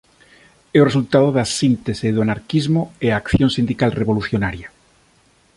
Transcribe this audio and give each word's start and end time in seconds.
É 0.77 0.77
o 0.81 0.87
resultado 0.89 1.27
da 1.37 1.45
síntese 1.59 2.07
do 2.15 2.23
anarquismo 2.25 2.81
e 3.05 3.07
a 3.09 3.19
acción 3.21 3.49
sindical 3.57 3.91
revolucionaria. 4.01 4.67